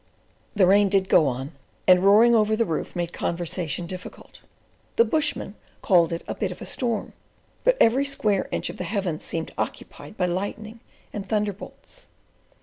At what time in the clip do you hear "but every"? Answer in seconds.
7.63-8.05